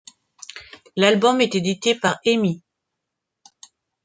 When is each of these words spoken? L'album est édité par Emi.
L'album 0.95 1.41
est 1.41 1.53
édité 1.53 1.93
par 1.93 2.17
Emi. 2.25 2.63